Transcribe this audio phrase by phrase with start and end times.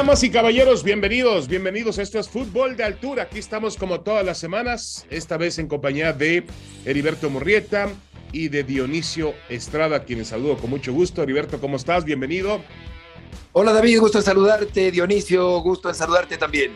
[0.00, 1.98] Damas y caballeros, bienvenidos, bienvenidos.
[1.98, 3.24] Esto es Fútbol de Altura.
[3.24, 6.46] Aquí estamos como todas las semanas, esta vez en compañía de
[6.86, 7.90] Heriberto Murrieta
[8.32, 11.22] y de Dionisio Estrada, quienes saludo con mucho gusto.
[11.22, 12.06] Heriberto, ¿cómo estás?
[12.06, 12.62] Bienvenido.
[13.52, 14.90] Hola David, gusto en saludarte.
[14.90, 16.72] Dionisio, gusto en saludarte también.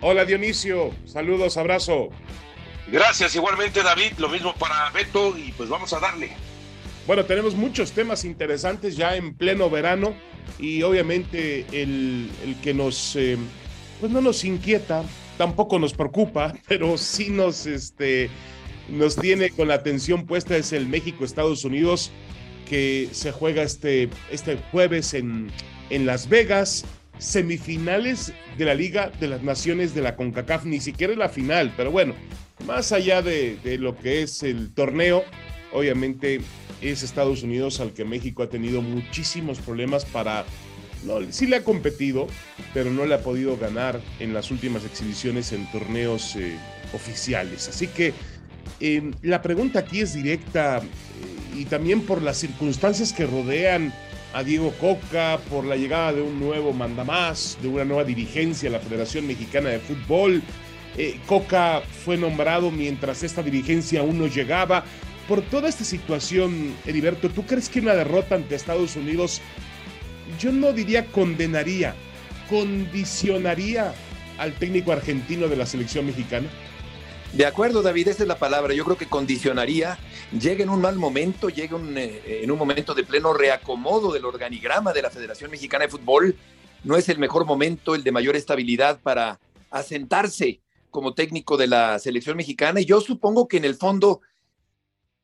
[0.00, 2.10] Hola Dionisio, saludos, abrazo.
[2.86, 6.30] Gracias igualmente David, lo mismo para Beto y pues vamos a darle.
[7.04, 10.14] Bueno, tenemos muchos temas interesantes ya en pleno verano
[10.60, 12.30] y obviamente el,
[12.62, 13.36] que nos, eh,
[13.98, 15.04] pues no nos inquieta,
[15.36, 18.30] tampoco nos preocupa, pero sí nos, este,
[18.88, 22.12] nos tiene con la atención puesta es el México-Estados Unidos
[22.68, 25.50] que se juega este, este jueves en,
[25.90, 26.84] en Las Vegas,
[27.18, 31.90] semifinales de la Liga de las Naciones de la CONCACAF, ni siquiera la final, pero
[31.90, 32.14] bueno,
[32.64, 35.24] más allá de, de lo que es el torneo,
[35.72, 36.40] obviamente
[36.82, 40.44] es Estados Unidos al que México ha tenido muchísimos problemas para...
[41.30, 42.28] Sí le ha competido,
[42.72, 46.56] pero no le ha podido ganar en las últimas exhibiciones en torneos eh,
[46.94, 47.68] oficiales.
[47.68, 48.14] Así que
[48.78, 53.92] em, la pregunta aquí es directa eh, y también por las circunstancias que rodean
[54.32, 58.72] a Diego Coca, por la llegada de un nuevo mandamás, de una nueva dirigencia a
[58.72, 60.40] la Federación Mexicana de Fútbol.
[60.96, 64.84] Eh, Coca fue nombrado mientras esta dirigencia aún no llegaba
[65.32, 69.40] por toda esta situación, Heriberto, ¿tú crees que una derrota ante Estados Unidos,
[70.38, 71.94] yo no diría condenaría,
[72.50, 73.94] condicionaría
[74.36, 76.48] al técnico argentino de la selección mexicana?
[77.32, 78.74] De acuerdo, David, esa es la palabra.
[78.74, 79.98] Yo creo que condicionaría,
[80.38, 84.92] llega en un mal momento, llega eh, en un momento de pleno reacomodo del organigrama
[84.92, 86.36] de la Federación Mexicana de Fútbol.
[86.84, 89.40] No es el mejor momento, el de mayor estabilidad para
[89.70, 92.82] asentarse como técnico de la selección mexicana.
[92.82, 94.20] Y yo supongo que en el fondo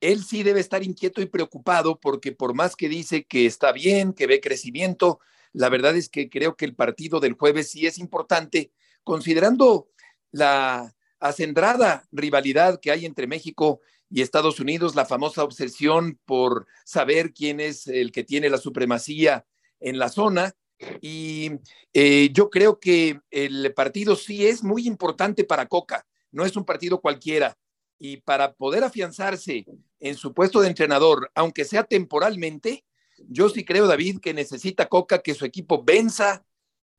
[0.00, 4.12] él sí debe estar inquieto y preocupado porque por más que dice que está bien,
[4.12, 5.20] que ve crecimiento,
[5.52, 8.72] la verdad es que creo que el partido del jueves sí es importante,
[9.02, 9.88] considerando
[10.30, 17.32] la acendrada rivalidad que hay entre México y Estados Unidos, la famosa obsesión por saber
[17.32, 19.46] quién es el que tiene la supremacía
[19.80, 20.54] en la zona.
[21.00, 21.50] Y
[21.92, 26.64] eh, yo creo que el partido sí es muy importante para Coca, no es un
[26.64, 27.58] partido cualquiera
[27.98, 29.66] y para poder afianzarse
[30.00, 32.84] en su puesto de entrenador, aunque sea temporalmente,
[33.28, 36.44] yo sí creo, David, que necesita Coca que su equipo venza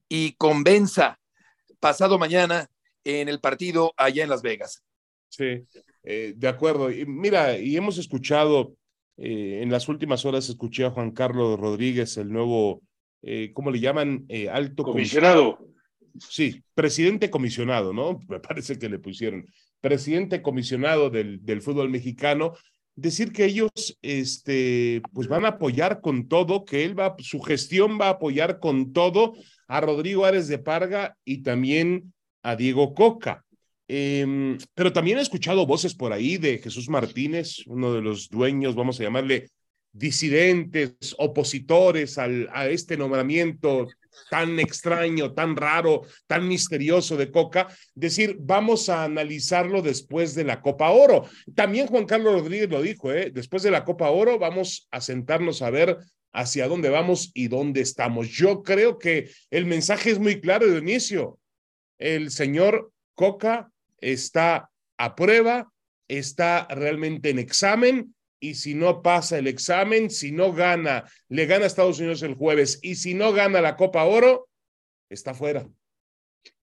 [0.10, 1.20] y convenza
[1.80, 2.70] pasado mañana
[3.04, 4.84] en el partido allá en Las Vegas.
[5.30, 5.64] Sí,
[6.04, 6.92] eh, de acuerdo.
[6.92, 8.76] Y mira, y hemos escuchado,
[9.18, 12.82] eh, en las últimas horas escuché a Juan Carlos Rodríguez, el nuevo,
[13.22, 14.26] eh, ¿cómo le llaman?
[14.52, 15.60] alto comisionado.
[16.18, 18.20] Sí, presidente comisionado, ¿no?
[18.28, 19.46] Me parece que le pusieron
[19.80, 22.54] presidente comisionado del, del fútbol mexicano,
[23.02, 28.00] decir que ellos este, pues van a apoyar con todo, que él va, su gestión
[28.00, 29.34] va a apoyar con todo
[29.68, 33.46] a Rodrigo Ares de Parga y también a Diego Coca.
[33.88, 38.76] Em, pero también he escuchado voces por ahí de Jesús Martínez, uno de los dueños,
[38.76, 39.50] vamos a llamarle
[39.92, 43.88] disidentes, opositores al, a este nombramiento
[44.30, 50.62] tan extraño, tan raro, tan misterioso de Coca, decir, vamos a analizarlo después de la
[50.62, 51.26] Copa Oro.
[51.56, 53.32] También Juan Carlos Rodríguez lo dijo, ¿eh?
[53.34, 55.98] después de la Copa Oro vamos a sentarnos a ver
[56.34, 58.30] hacia dónde vamos y dónde estamos.
[58.30, 61.40] Yo creo que el mensaje es muy claro de inicio.
[61.98, 65.72] El señor Coca está a prueba,
[66.08, 71.66] está realmente en examen y si no pasa el examen, si no gana, le gana
[71.66, 74.48] a Estados Unidos el jueves y si no gana la Copa Oro,
[75.10, 75.68] está fuera.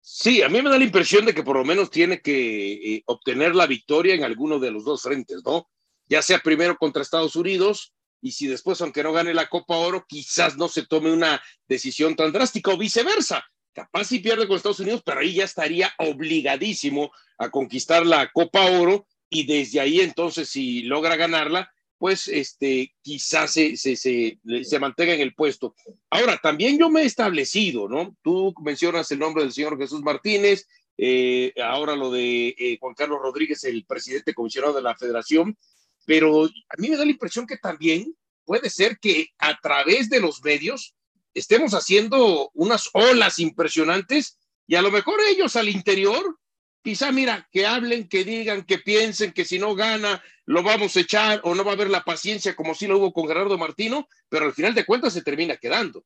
[0.00, 3.02] Sí, a mí me da la impresión de que por lo menos tiene que eh,
[3.06, 5.68] obtener la victoria en alguno de los dos frentes, ¿no?
[6.08, 7.92] Ya sea primero contra Estados Unidos
[8.22, 12.14] y si después, aunque no gane la Copa Oro, quizás no se tome una decisión
[12.14, 13.44] tan drástica o viceversa.
[13.72, 18.64] Capaz si pierde con Estados Unidos, pero ahí ya estaría obligadísimo a conquistar la Copa
[18.64, 24.78] Oro y desde ahí entonces si logra ganarla, pues este, quizás se, se, se, se,
[24.78, 25.74] mantenga en el puesto.
[26.10, 28.14] Ahora, también yo me he establecido, ¿no?
[28.22, 30.66] Tú mencionas el nombre del señor Jesús Martínez,
[30.98, 35.56] eh, ahora lo de eh, Juan Carlos Rodríguez, el presidente comisionado de la federación,
[36.04, 38.14] pero a mí me da la impresión que también
[38.44, 40.94] puede ser que a través de los medios
[41.34, 46.38] estemos haciendo unas olas impresionantes y a lo mejor ellos al interior
[46.86, 51.00] quizá mira, que hablen, que digan, que piensen que si no gana lo vamos a
[51.00, 54.06] echar o no va a haber la paciencia como si lo hubo con Gerardo Martino,
[54.28, 56.04] pero al final de cuentas se termina quedando,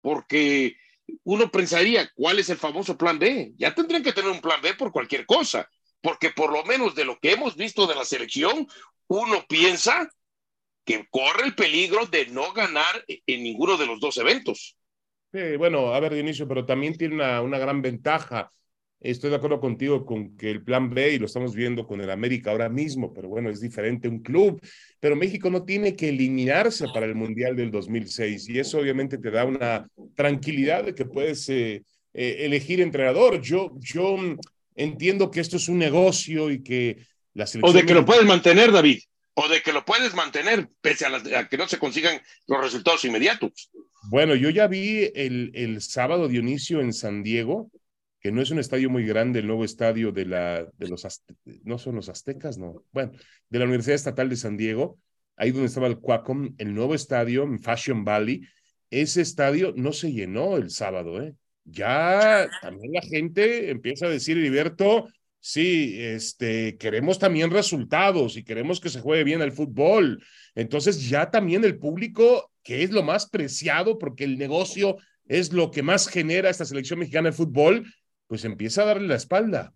[0.00, 0.76] porque
[1.24, 3.52] uno pensaría, ¿cuál es el famoso plan B?
[3.56, 5.68] Ya tendrían que tener un plan B por cualquier cosa,
[6.00, 8.68] porque por lo menos de lo que hemos visto de la selección,
[9.08, 10.08] uno piensa
[10.84, 14.76] que corre el peligro de no ganar en ninguno de los dos eventos.
[15.32, 18.52] Sí, bueno, a ver, Dionisio, pero también tiene una, una gran ventaja.
[19.02, 22.10] Estoy de acuerdo contigo con que el plan B, y lo estamos viendo con el
[22.10, 24.60] América ahora mismo, pero bueno, es diferente un club,
[25.00, 29.30] pero México no tiene que eliminarse para el Mundial del 2006 y eso obviamente te
[29.30, 31.82] da una tranquilidad de que puedes eh,
[32.14, 33.40] eh, elegir entrenador.
[33.40, 34.16] Yo, yo
[34.76, 36.98] entiendo que esto es un negocio y que
[37.34, 37.76] la selección...
[37.76, 39.00] O de que lo puedes mantener, David
[39.34, 43.70] o de que lo puedes mantener pese a, que no se consigan los resultados inmediatos.
[44.10, 47.70] Bueno, yo ya vi el, el sábado Dionisio en San Diego,
[48.22, 51.04] que no es un estadio muy grande, el nuevo estadio de la, de los,
[51.64, 53.12] no son los aztecas, no, bueno,
[53.48, 54.98] de la Universidad Estatal de San Diego,
[55.36, 58.42] ahí donde estaba el Quacom, el nuevo estadio en Fashion Valley,
[58.90, 61.34] ese estadio no se llenó el sábado, ¿eh?
[61.64, 65.08] Ya también la gente empieza a decir, Heriberto,
[65.40, 70.22] sí, este, queremos también resultados y queremos que se juegue bien el fútbol.
[70.54, 74.96] Entonces ya también el público, que es lo más preciado porque el negocio
[75.26, 77.86] es lo que más genera esta selección mexicana de fútbol,
[78.32, 79.74] pues empieza a darle la espalda.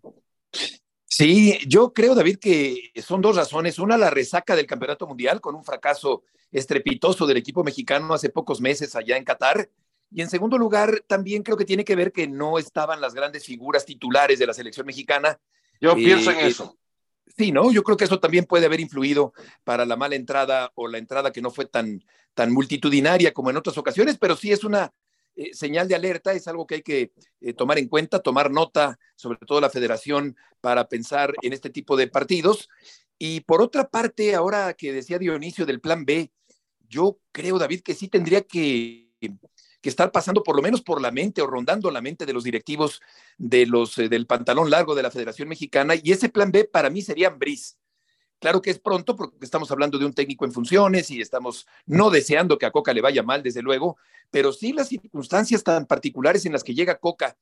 [1.05, 3.77] Sí, yo creo, David, que son dos razones.
[3.77, 8.59] Una, la resaca del Campeonato Mundial con un fracaso estrepitoso del equipo mexicano hace pocos
[8.59, 9.69] meses allá en Qatar.
[10.09, 13.45] Y en segundo lugar, también creo que tiene que ver que no estaban las grandes
[13.45, 15.39] figuras titulares de la selección mexicana
[15.79, 16.79] yo pienso en eso.
[17.37, 17.71] Sí, ¿no?
[17.71, 19.33] Yo creo que eso también puede haber influido
[19.65, 22.03] para la mala entrada o la entrada que no fue tan,
[22.33, 24.91] tan multitudinaria como en otras ocasiones, pero sí es una
[25.37, 27.11] eh, señal de alerta, es algo que hay que
[27.41, 31.95] eh, tomar en cuenta, tomar nota, sobre todo la federación, para pensar en este tipo
[31.95, 32.69] de partidos.
[33.17, 36.31] Y por otra parte, ahora que decía Dionisio del plan B,
[36.89, 39.07] yo creo, David, que sí tendría que
[39.89, 43.01] estar pasando por lo menos por la mente o rondando la mente de los directivos
[43.37, 45.95] de los, eh, del pantalón largo de la Federación Mexicana.
[46.01, 47.77] Y ese plan B para mí sería Ambris.
[48.39, 52.11] Claro que es pronto porque estamos hablando de un técnico en funciones y estamos no
[52.11, 53.97] deseando que a Coca le vaya mal, desde luego,
[54.29, 57.35] pero sí las circunstancias tan particulares en las que llega Coca,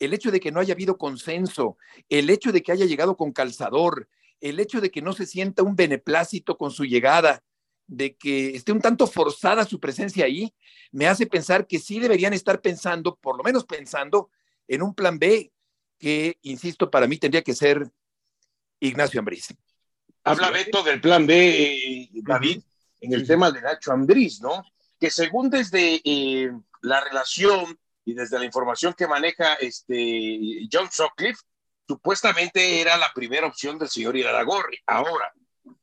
[0.00, 1.76] el hecho de que no haya habido consenso,
[2.08, 4.08] el hecho de que haya llegado con calzador,
[4.40, 7.44] el hecho de que no se sienta un beneplácito con su llegada,
[7.86, 10.52] de que esté un tanto forzada su presencia ahí,
[10.90, 14.30] me hace pensar que sí deberían estar pensando, por lo menos pensando,
[14.66, 15.52] en un plan B
[15.98, 17.90] que, insisto, para mí tendría que ser
[18.80, 19.48] Ignacio Ambriz.
[20.24, 22.62] Habla Beto del plan B, eh, David,
[23.00, 24.64] en el tema de Nacho Ambriz, ¿no?
[24.98, 26.50] Que según desde eh,
[26.82, 31.42] la relación y desde la información que maneja este John Sutcliffe,
[31.86, 34.78] supuestamente era la primera opción del señor Iraragorri.
[34.86, 35.32] Ahora,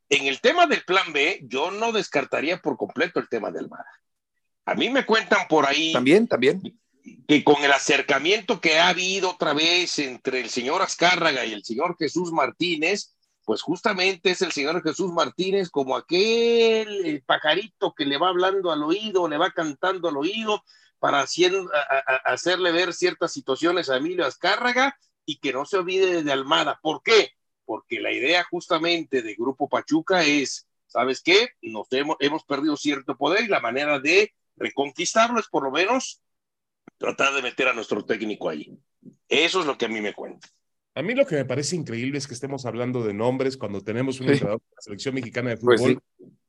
[0.09, 3.85] en el tema del plan B, yo no descartaría por completo el tema del VAR.
[4.65, 5.91] A mí me cuentan por ahí.
[5.93, 6.61] También, también.
[7.27, 11.63] Que con el acercamiento que ha habido otra vez entre el señor Azcárraga y el
[11.63, 13.16] señor Jesús Martínez,
[13.47, 18.83] pues justamente es el señor Jesús Martínez como aquel pajarito que le va hablando al
[18.83, 20.65] oído, le va cantando al oído
[20.99, 21.25] para
[22.25, 26.77] hacerle ver ciertas situaciones a Emilio Azcárraga y que no se olvide de Almada.
[26.81, 27.37] ¿Por qué?
[27.67, 31.49] porque la idea justamente de Grupo Pachuca es, ¿sabes qué?
[31.61, 36.21] Nos hemos, hemos perdido cierto poder y la manera de reconquistarlo es por lo menos
[36.97, 38.79] tratar de meter a nuestro técnico ahí.
[39.27, 40.47] Eso es lo que a mí me cuenta.
[40.97, 44.19] A mí lo que me parece increíble es que estemos hablando de nombres cuando tenemos
[44.19, 46.01] un entrenador de la selección mexicana de pues fútbol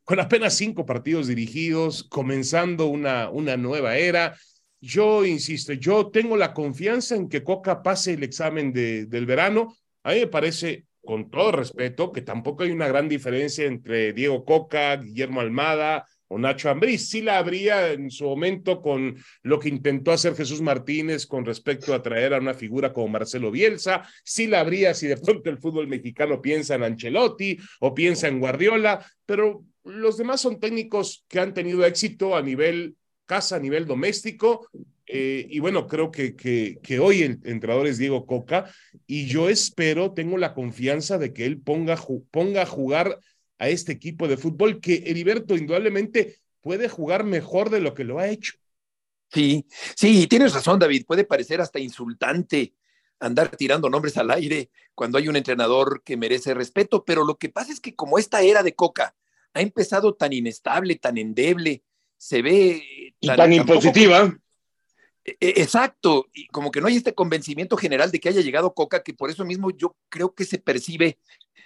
[0.05, 4.35] con apenas cinco partidos dirigidos, comenzando una, una nueva era.
[4.81, 9.77] Yo insisto, yo tengo la confianza en que Coca pase el examen de, del verano.
[10.03, 14.47] A mí me parece con todo respeto, que tampoco hay una gran diferencia entre Diego
[14.47, 17.09] Coca, Guillermo Almada o Nacho Ambriz.
[17.09, 21.95] Sí la habría en su momento con lo que intentó hacer Jesús Martínez con respecto
[21.95, 24.09] a traer a una figura como Marcelo Bielsa.
[24.25, 28.41] Sí la habría si de pronto el fútbol mexicano piensa en Ancelotti o piensa en
[28.41, 32.95] Guardiola, pero los demás son técnicos que han tenido éxito a nivel
[33.27, 34.69] casa, a nivel doméstico,
[35.11, 38.71] eh, y bueno, creo que, que, que, hoy el entrenador es Diego Coca
[39.07, 41.97] y yo espero, tengo la confianza de que él ponga,
[42.31, 43.19] ponga a jugar
[43.59, 48.19] a este equipo de fútbol que Heriberto indudablemente puede jugar mejor de lo que lo
[48.19, 48.55] ha hecho.
[49.31, 51.05] Sí, sí, tienes razón, David.
[51.07, 52.75] Puede parecer hasta insultante
[53.21, 57.49] andar tirando nombres al aire cuando hay un entrenador que merece respeto, pero lo que
[57.49, 59.15] pasa es que como esta era de Coca
[59.55, 61.83] ha empezado tan inestable, tan endeble,
[62.17, 63.15] se ve...
[63.21, 64.39] Tan, y tan impositiva
[65.41, 69.15] exacto, y como que no hay este convencimiento general de que haya llegado Coca, que
[69.15, 71.19] por eso mismo yo creo que se percibe,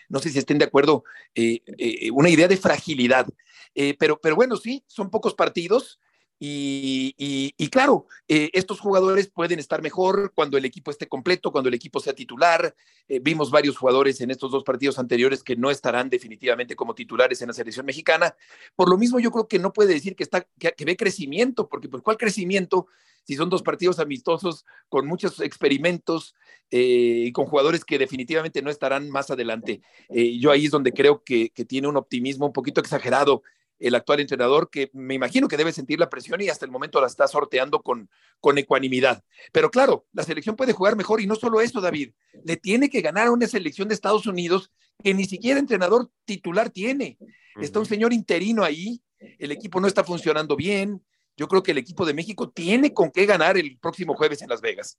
[0.09, 1.05] no sé si estén de acuerdo,
[1.35, 3.27] eh, eh, una idea de fragilidad.
[3.75, 5.99] Eh, pero, pero bueno, sí, son pocos partidos,
[6.45, 11.75] y, claro, eh, estos jugadores pueden estar mejor cuando el equipo esté completo, cuando el
[11.75, 12.75] equipo sea titular.
[13.07, 17.41] Eh, vimos varios jugadores en estos dos partidos anteriores que no estarán definitivamente como titulares
[17.43, 18.35] en la selección mexicana.
[18.75, 21.89] Por lo mismo, yo creo que no puede decir que, está, que, ve crecimiento, porque
[21.89, 22.89] pues ¿cuál crecimiento?
[23.23, 26.35] Si son dos partidos amistosos con muchos experimentos
[26.73, 29.81] eh, y con jugadores que definitivamente no estarán más adelante.
[30.11, 33.45] yo ahí es donde creo que, que tiene un optimismo un poquito exagerado
[33.83, 37.01] el actual entrenador, que me imagino que debe sentir la presión y hasta el momento
[37.01, 38.09] la está sorteando con,
[38.41, 39.25] con ecuanimidad.
[39.53, 42.13] Pero claro, la selección puede jugar mejor y no solo eso, David,
[42.45, 44.71] le tiene que ganar a una selección de Estados Unidos
[45.03, 47.19] que ni siquiera entrenador titular tiene.
[47.61, 49.03] Está un señor interino ahí,
[49.39, 51.03] el equipo no está funcionando bien.
[51.37, 54.49] Yo creo que el equipo de México tiene con qué ganar el próximo jueves en
[54.49, 54.99] Las Vegas.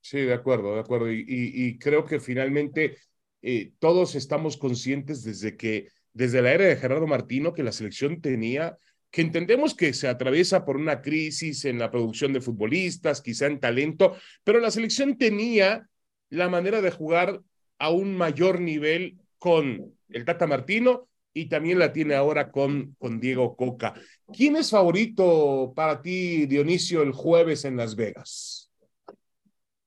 [0.00, 1.10] Sí, de acuerdo, de acuerdo.
[1.10, 2.96] Y, creo que finalmente
[3.42, 5.88] eh, todos estamos conscientes desde que
[6.20, 8.76] desde la era de Gerardo Martino que la selección tenía,
[9.10, 13.58] que entendemos que se atraviesa por una crisis en la producción de futbolistas, quizá en
[13.58, 15.88] talento, pero la selección tenía
[16.28, 17.40] la manera de jugar
[17.78, 23.18] a un mayor nivel con el Tata Martino y también la tiene ahora con, con
[23.18, 23.94] Diego Coca.
[24.30, 28.59] ¿Quién es favorito para ti, Dionisio, el jueves en Las Vegas?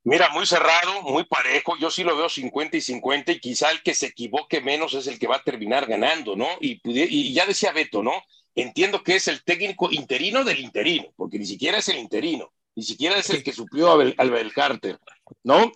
[0.05, 1.77] Mira, muy cerrado, muy parejo.
[1.77, 5.07] Yo sí lo veo 50 y 50 y quizá el que se equivoque menos es
[5.07, 6.47] el que va a terminar ganando, ¿no?
[6.59, 8.11] Y, y ya decía Beto, ¿no?
[8.55, 12.83] Entiendo que es el técnico interino del interino, porque ni siquiera es el interino, ni
[12.83, 14.99] siquiera es el que suplió a Albert Carter,
[15.43, 15.71] ¿no?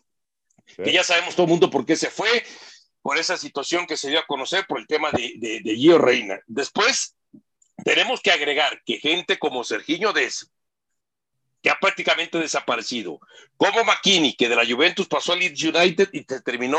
[0.76, 2.44] Que ya sabemos todo el mundo por qué se fue,
[3.02, 5.98] por esa situación que se dio a conocer por el tema de, de, de Gio
[5.98, 6.40] Reina.
[6.46, 7.16] Después,
[7.84, 10.52] tenemos que agregar que gente como Serginho Des,
[11.70, 13.20] ha prácticamente desaparecido.
[13.58, 16.78] Como McKinney, que de la Juventus pasó al Leeds United y terminó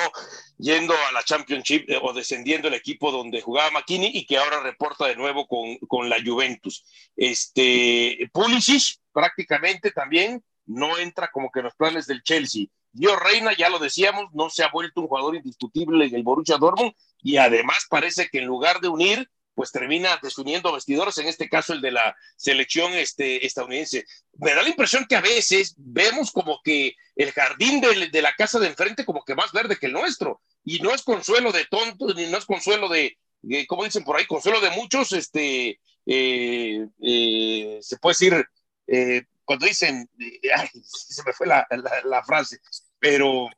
[0.59, 4.61] yendo a la Championship eh, o descendiendo el equipo donde jugaba McKinney y que ahora
[4.61, 6.85] reporta de nuevo con, con la Juventus.
[7.17, 12.67] Este, Pulisic prácticamente también no entra como que en los planes del Chelsea.
[12.93, 16.57] Dios Reina, ya lo decíamos, no se ha vuelto un jugador indiscutible en el Borussia
[16.57, 16.93] Dortmund
[17.23, 21.73] y además parece que en lugar de unir, pues termina desuniendo vestidores, en este caso
[21.73, 24.07] el de la selección este, estadounidense.
[24.39, 28.61] Me da la impresión que a veces vemos como que el jardín de, la casa
[28.61, 32.15] de enfrente como que más verde que el nuestro, y no es consuelo de tontos,
[32.15, 33.19] ni no es consuelo de,
[33.67, 38.47] como dicen por ahí, consuelo de muchos, este, eh, eh, se puede decir,
[38.87, 40.09] eh, cuando dicen,
[40.57, 41.67] ay, se me fue la,
[42.05, 42.61] la frase,
[43.01, 43.49] pero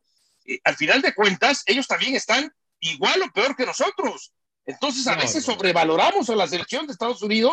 [0.64, 4.33] al final de cuentas, ellos también están igual o peor que nosotros
[4.70, 7.52] entonces a veces sobrevaloramos a la selección de Estados Unidos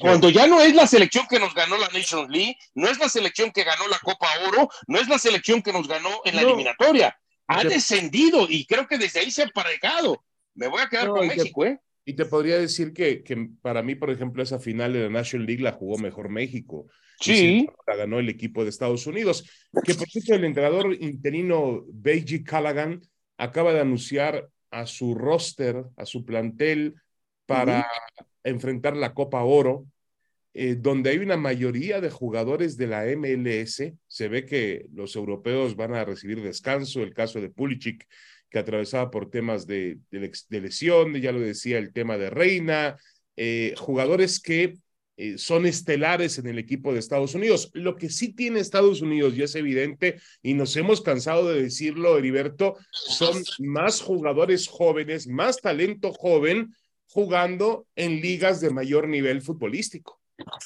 [0.00, 3.08] cuando ya no es la selección que nos ganó la Nations League, no es la
[3.08, 6.42] selección que ganó la Copa Oro, no es la selección que nos ganó en la
[6.42, 7.18] eliminatoria.
[7.46, 10.24] Ha descendido y creo que desde ahí se ha aparejado.
[10.54, 11.78] Me voy a quedar con México, ¿eh?
[12.06, 15.46] Y te podría decir que, que, para mí, por ejemplo, esa final de la National
[15.46, 16.86] League la jugó mejor México.
[17.18, 17.66] Sí.
[17.86, 19.48] La ganó el equipo de Estados Unidos.
[19.84, 23.00] Que por cierto, el entrenador interino Beiji Callaghan
[23.38, 26.96] acaba de anunciar a su roster, a su plantel
[27.46, 27.86] para
[28.42, 29.86] enfrentar la Copa Oro,
[30.52, 33.94] eh, donde hay una mayoría de jugadores de la MLS.
[34.08, 37.02] Se ve que los europeos van a recibir descanso.
[37.02, 38.06] El caso de Pulisic,
[38.50, 39.98] que atravesaba por temas de,
[40.50, 42.96] lesión, ya lo decía el tema de Reina,
[43.36, 44.74] eh, jugadores que
[45.16, 47.70] eh, son estelares en el equipo de Estados Unidos.
[47.74, 52.18] Lo que sí tiene Estados Unidos, y es evidente, y nos hemos cansado de decirlo,
[52.18, 56.74] Heriberto, son más jugadores jóvenes, más talento joven
[57.06, 60.20] jugando en ligas de mayor nivel futbolístico.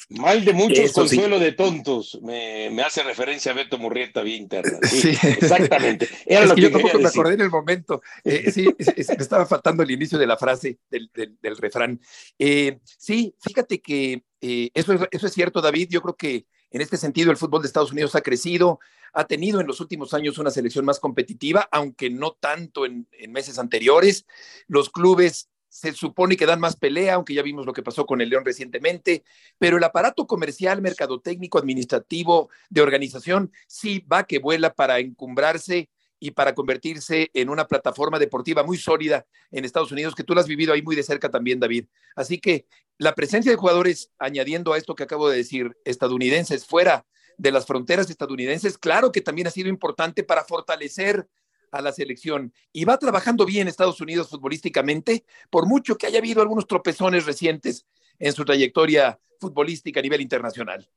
[0.09, 2.19] Mal de muchos, consuelo de tontos.
[2.23, 4.79] Me, hace referencia a Beto Murrieta bien interna.
[4.81, 6.09] Sí, exactamente.
[6.25, 8.01] Era lo que, yo tampoco me acordé en el momento.
[8.23, 11.99] Eh, sí, me estaba faltando el inicio de la frase del, del, refrán.
[12.39, 15.89] Eh, sí, fíjate que eh, eso, es, eso es cierto, David.
[15.91, 18.79] Yo creo que en este sentido el fútbol de Estados Unidos ha crecido,
[19.13, 23.31] ha tenido en los últimos años una selección más competitiva, aunque no tanto en, en
[23.31, 24.25] meses anteriores.
[24.67, 28.21] Los clubes se supone que dan más pelea, aunque ya vimos lo que pasó con
[28.21, 29.23] el León recientemente,
[29.57, 36.31] pero el aparato comercial, mercadotécnico, administrativo, de organización, sí va que vuela para encumbrarse y
[36.31, 40.47] para convertirse en una plataforma deportiva muy sólida en Estados Unidos, que tú lo has
[40.47, 41.85] vivido ahí muy de cerca también, David.
[42.15, 42.65] Así que
[42.97, 47.05] la presencia de jugadores, añadiendo a esto que acabo de decir, estadounidenses fuera
[47.37, 51.29] de las fronteras estadounidenses, claro que también ha sido importante para fortalecer
[51.71, 56.41] a la selección y va trabajando bien Estados Unidos futbolísticamente, por mucho que haya habido
[56.41, 57.85] algunos tropezones recientes
[58.17, 60.89] en su trayectoria futbolística a nivel internacional.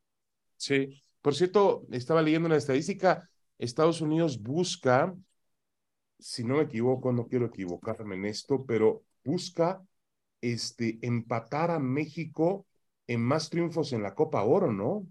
[0.57, 5.15] Sí, Por cierto, estaba leyendo una estadística, Estados Unidos busca,
[6.19, 9.83] si no me equivoco, no quiero equivocarme en esto, pero busca
[10.41, 12.67] este, empatar a México
[13.07, 15.07] en más triunfos en la Copa Oro, ¿no?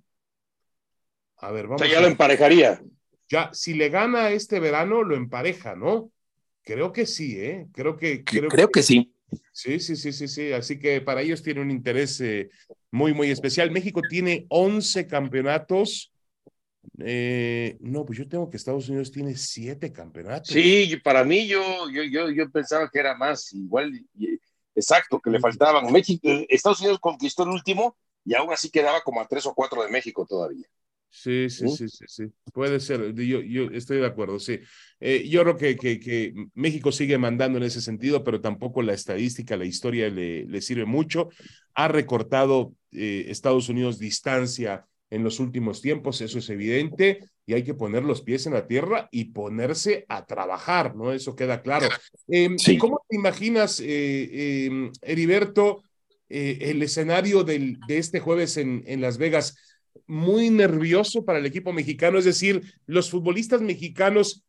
[1.37, 1.81] A ver, vamos.
[1.81, 2.81] O sea, ya lo emparejaría.
[3.31, 6.11] Ya, si le gana este verano, lo empareja, ¿no?
[6.63, 7.69] Creo que sí, ¿eh?
[7.71, 8.25] Creo que.
[8.25, 9.15] Creo, que, sí.
[9.53, 10.51] Sí, sí, sí, sí, sí.
[10.51, 12.49] Así que para ellos tiene un interés eh,
[12.91, 13.71] muy, muy especial.
[13.71, 16.11] México tiene 11 campeonatos.
[16.99, 20.49] Eh, no, pues yo tengo que Estados Unidos tiene 7 campeonatos.
[20.49, 23.93] Sí, para mí yo, yo, yo, yo pensaba que era más, igual,
[24.75, 25.89] exacto, que le faltaban.
[25.89, 27.95] México, Estados Unidos conquistó el último
[28.25, 30.67] y aún así quedaba como a 3 o 4 de México todavía.
[31.13, 32.23] Sí, sí, sí, sí, sí.
[32.53, 33.13] Puede ser.
[33.13, 34.59] Yo, yo estoy de acuerdo, sí.
[35.01, 38.93] Eh, yo creo que, que, que, México sigue mandando en ese sentido, pero tampoco la
[38.93, 41.27] estadística, la historia le, le sirve mucho.
[41.75, 47.63] Ha recortado eh, Estados Unidos distancia en los últimos tiempos, eso es evidente, y hay
[47.63, 51.11] que poner los pies en la tierra y ponerse a trabajar, ¿no?
[51.11, 51.89] Eso queda claro.
[52.29, 55.83] Em, ¿Cómo te imaginas, eh, em, Heriberto,
[56.29, 59.57] el escenario del, de este jueves en, en Las Vegas?
[60.07, 64.43] Muy nervioso para el equipo mexicano, es decir, los futbolistas mexicanos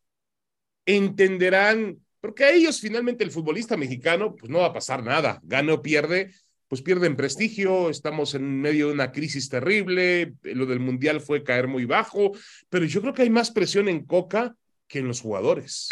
[0.85, 5.73] entenderán, porque a ellos finalmente el futbolista mexicano, pues no va a pasar nada, gana
[5.73, 6.31] o pierde,
[6.67, 11.67] pues pierden prestigio, estamos en medio de una crisis terrible, lo del Mundial fue caer
[11.67, 12.31] muy bajo,
[12.69, 14.55] pero yo creo que hay más presión en Coca
[14.87, 15.89] que en los jugadores.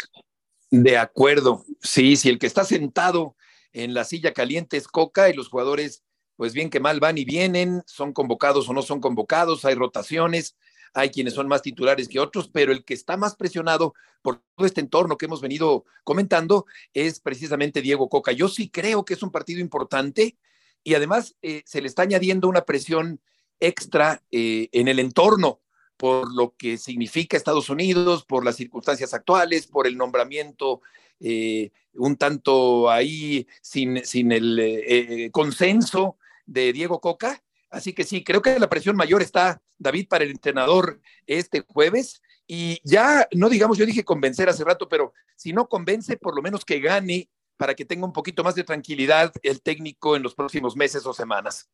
[0.70, 3.36] De acuerdo, sí, si el que está sentado
[3.72, 6.02] en la silla caliente es Coca y los jugadores
[6.36, 10.56] pues bien que mal van y vienen, son convocados o no son convocados, hay rotaciones,
[10.94, 14.66] hay quienes son más titulares que otros, pero el que está más presionado por todo
[14.66, 18.32] este entorno que hemos venido comentando es precisamente Diego Coca.
[18.32, 20.36] Yo sí creo que es un partido importante
[20.84, 23.20] y además eh, se le está añadiendo una presión
[23.60, 25.60] extra eh, en el entorno
[25.96, 30.80] por lo que significa Estados Unidos, por las circunstancias actuales, por el nombramiento
[31.20, 36.16] eh, un tanto ahí sin, sin el consenso
[36.52, 37.42] de Diego Coca.
[37.70, 42.22] Así que sí, creo que la presión mayor está, David, para el entrenador este jueves.
[42.46, 46.42] Y ya, no digamos, yo dije convencer hace rato, pero si no convence, por lo
[46.42, 50.34] menos que gane para que tenga un poquito más de tranquilidad el técnico en los
[50.34, 51.70] próximos meses o semanas.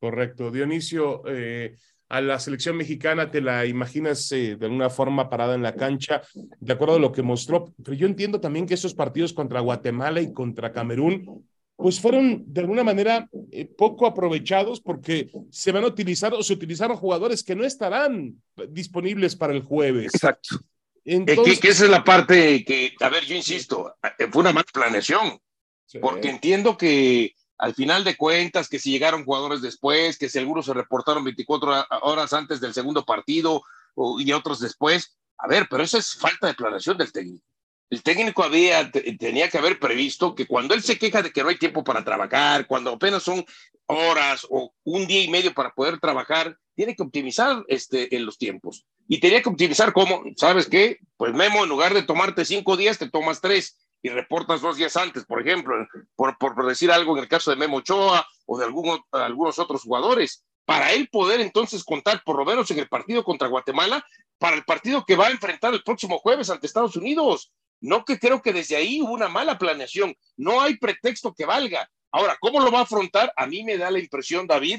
[0.00, 0.50] Correcto.
[0.50, 1.76] Dionisio, eh,
[2.08, 6.20] a la selección mexicana te la imaginas eh, de alguna forma parada en la cancha,
[6.60, 10.20] de acuerdo a lo que mostró, pero yo entiendo también que esos partidos contra Guatemala
[10.20, 11.48] y contra Camerún
[11.82, 16.52] pues fueron de alguna manera eh, poco aprovechados porque se van a utilizar o se
[16.52, 20.14] utilizaron jugadores que no estarán disponibles para el jueves.
[20.14, 20.60] Exacto.
[21.04, 24.66] Entonces, que, esa es la parte que, a ver, yo insisto, eh, fue una mala
[24.72, 25.40] planeación,
[26.00, 30.66] porque entiendo que al final de cuentas, que si llegaron jugadores después, que si algunos
[30.66, 33.62] se reportaron 24 horas antes del segundo partido
[34.20, 37.44] y otros después, a ver, pero eso es falta de planeación del técnico
[37.90, 41.50] el técnico había, tenía que haber previsto que cuando él se queja de que no
[41.50, 43.44] hay tiempo para trabajar, cuando apenas son
[43.86, 48.38] horas o un día y medio para poder trabajar, tiene que optimizar este, en los
[48.38, 48.86] tiempos.
[49.08, 50.98] Y tenía que optimizar cómo, ¿sabes qué?
[51.16, 54.96] Pues Memo, en lugar de tomarte cinco días, te tomas tres y reportas dos días
[54.96, 55.74] antes, por ejemplo,
[56.16, 60.44] por, por decir algo en el caso de Memo Ochoa o de algunos otros jugadores
[60.64, 64.04] para él poder entonces contar por lo menos en el partido contra Guatemala,
[64.38, 67.52] para el partido que va a enfrentar el próximo jueves ante Estados Unidos.
[67.82, 70.16] No que creo que desde ahí hubo una mala planeación.
[70.36, 71.90] No hay pretexto que valga.
[72.12, 73.32] Ahora, ¿cómo lo va a afrontar?
[73.36, 74.78] A mí me da la impresión, David,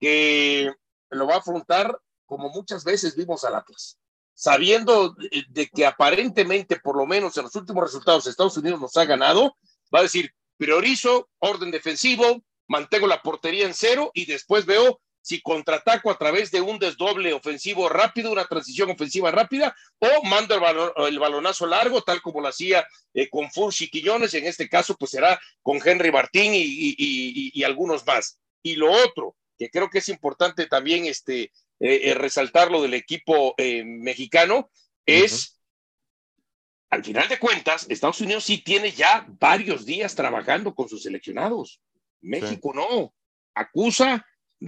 [0.00, 0.72] que
[1.10, 3.98] lo va a afrontar como muchas veces vimos al Atlas,
[4.34, 9.04] sabiendo de, que aparentemente, por lo menos en los últimos resultados, Estados Unidos nos ha
[9.04, 9.56] ganado,
[9.94, 15.42] va a decir, priorizo orden defensivo, mantengo la portería en cero y después veo si
[15.42, 21.18] contraataco a través de un desdoble ofensivo rápido, una transición ofensiva rápida, o mando el,
[21.18, 25.36] balonazo largo, tal como lo hacía eh, con Fursi Quiñones, en este caso pues será
[25.62, 28.38] con Henry Martín y, algunos más.
[28.62, 32.94] Y lo otro, que creo que es importante también este, eh, eh, resaltar lo del
[32.94, 34.70] equipo mexicano,
[35.04, 35.58] es,
[36.88, 41.80] al final de cuentas, Estados Unidos sí tiene ya varios días trabajando con sus seleccionados.
[42.20, 43.12] México no.
[43.56, 44.24] Acusa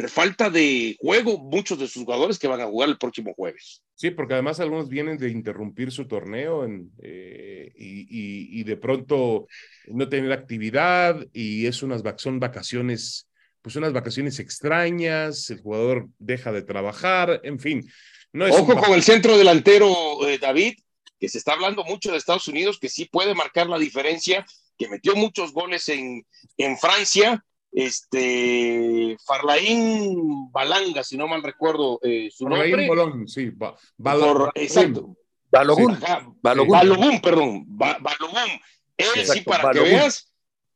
[0.09, 3.83] falta de juego muchos de sus jugadores que van a jugar el próximo jueves.
[3.95, 6.67] Sí, porque además algunos vienen de interrumpir su torneo
[7.03, 9.47] eh, y, de pronto
[9.87, 13.29] no tener actividad y es unas son vacaciones,
[13.63, 17.91] pues unas vacaciones extrañas, el jugador deja de trabajar, en fin.
[18.33, 20.75] No es Ojo con el centro delantero, eh, David,
[21.19, 24.45] que se está hablando mucho de Estados Unidos, que sí puede marcar la diferencia,
[24.77, 26.25] que metió muchos goles en,
[26.59, 32.89] en Francia este Farlaín Balanga, si no mal recuerdo eh, su Farlaín nombre.
[32.89, 35.17] Bolón, sí, ba, Por- exacto.
[35.51, 35.93] Balogún.
[35.93, 36.73] Ajá, Balogún.
[36.79, 37.65] Balogún, perdón.
[37.67, 38.51] Ba- Balogún.
[38.97, 39.89] Él sí, Exacto, para Balogún.
[39.91, 40.25] que veas.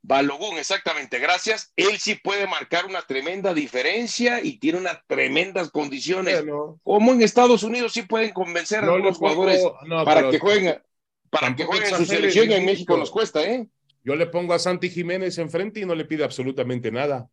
[0.04, 1.72] Balogún, exactamente, gracias.
[1.76, 6.42] Él sí puede marcar una tremenda diferencia y tiene unas tremendas condiciones.
[6.44, 10.40] Bueno, Como en Estados Unidos sí pueden convencer a no los jugadores no, para que
[10.40, 10.82] jueguen,
[11.30, 12.64] para que jueguen en su selección y en.
[12.64, 13.68] México nos cuesta, ¿eh?
[14.04, 17.28] Yo le pongo a Santi Jiménez enfrente y no le pide absolutamente nada.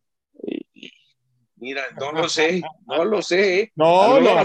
[1.56, 3.60] Mira, no lo sé, no lo sé.
[3.60, 3.72] ¿eh?
[3.74, 4.44] No, lo no, a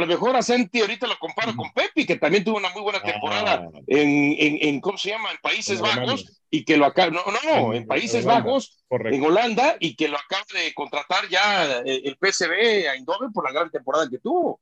[0.00, 3.00] lo mejor, a Santi ahorita lo comparo con Pepi, que también tuvo una muy buena
[3.00, 3.78] temporada Ah.
[3.86, 5.30] en, en, en, ¿cómo se llama?
[5.30, 5.82] En Países En.
[5.82, 9.16] Bajos y que lo acaba, no, no, en Países Holanda, Bajos, Correcto.
[9.16, 13.44] en Holanda y que lo acaba de contratar ya el, el PSV a Eindhoven por
[13.44, 14.60] la gran temporada que tuvo.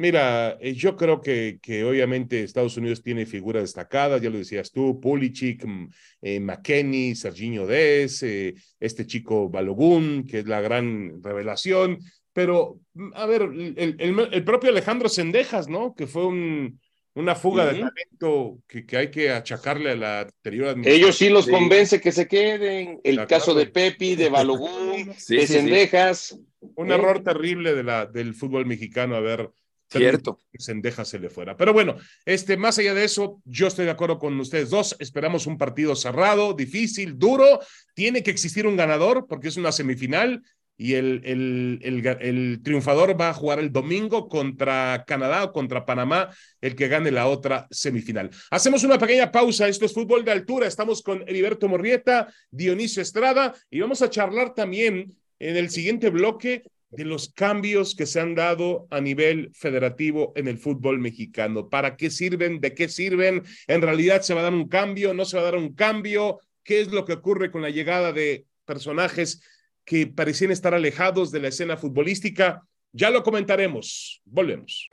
[0.00, 4.72] Mira, eh, yo creo que, que obviamente Estados Unidos tiene figuras destacadas, ya lo decías
[4.72, 5.88] tú, Pulisic, mm,
[6.22, 11.98] eh, McKenny, Serginho Dez, eh, este chico Balogun, que es la gran revelación,
[12.32, 15.94] pero mm, a ver, el, el- el propio Alejandro Sendejas, ¿no?
[15.94, 16.80] Que fue un,
[17.12, 21.02] una fuga de talento que, que hay que achacarle a la anterior administración.
[21.04, 21.50] Ellos sí los Sí.
[21.50, 23.00] convence que se queden.
[23.04, 25.52] El caso de Pepi, de Balogún, Sí, de sí, sí.
[25.58, 26.38] Cendejas.
[26.74, 26.94] Un ¿eh?
[26.94, 29.50] error terrible de la, del fútbol mexicano haber
[29.98, 30.38] Cierto.
[30.52, 31.56] que Sendejas se le fuera.
[31.56, 34.96] Pero bueno, este, más allá de eso, yo estoy de acuerdo con ustedes dos.
[35.00, 37.60] Esperamos un partido cerrado, difícil, duro.
[37.94, 40.42] Tiene que existir un ganador porque es una semifinal
[40.80, 45.84] y el, el, el, el triunfador va a jugar el domingo contra Canadá o contra
[45.84, 46.30] Panamá,
[46.62, 48.30] el que gane la otra semifinal.
[48.50, 49.68] Hacemos una pequeña pausa.
[49.68, 50.66] Esto es fútbol de altura.
[50.66, 56.62] Estamos con Heriberto Morrieta, Dionisio Estrada y vamos a charlar también en el siguiente bloque
[56.90, 61.68] de los cambios que se han dado a nivel federativo en el fútbol mexicano.
[61.68, 62.60] ¿Para qué sirven?
[62.60, 63.44] ¿De qué sirven?
[63.68, 65.14] ¿En realidad se va a dar un cambio?
[65.14, 66.40] ¿No se va a dar un cambio?
[66.64, 69.40] ¿Qué es lo que ocurre con la llegada de personajes
[69.84, 72.62] que parecían estar alejados de la escena futbolística?
[72.92, 74.20] Ya lo comentaremos.
[74.24, 74.88] Volvemos.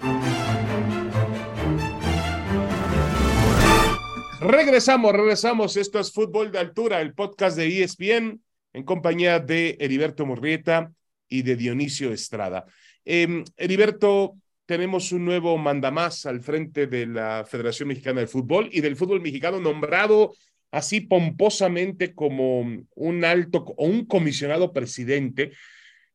[4.39, 5.77] Regresamos, regresamos.
[5.77, 8.39] Esto es Fútbol de Altura, el podcast de ESPN
[8.73, 10.91] en compañía de Heriberto Morrieta
[11.29, 12.65] y de Dionisio Estrada.
[13.05, 18.81] Eh, Heriberto, tenemos un nuevo mandamás al frente de la Federación Mexicana de Fútbol y
[18.81, 20.33] del fútbol mexicano nombrado
[20.71, 25.53] así pomposamente como un alto o un comisionado presidente.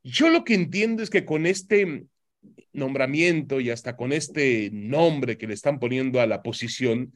[0.05, 2.05] Yo lo que entiendo es que con este
[2.73, 7.15] nombramiento y hasta con este nombre que le están poniendo a la posición,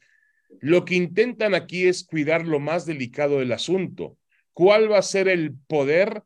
[0.61, 4.17] lo que intentan aquí es cuidar lo más delicado del asunto.
[4.53, 6.23] ¿Cuál va a ser el poder,